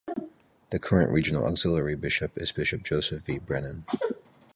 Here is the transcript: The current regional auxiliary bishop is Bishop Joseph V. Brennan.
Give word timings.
The 0.71 0.79
current 0.79 1.11
regional 1.11 1.45
auxiliary 1.45 1.93
bishop 1.95 2.31
is 2.35 2.51
Bishop 2.51 2.81
Joseph 2.81 3.21
V. 3.23 3.37
Brennan. 3.37 3.85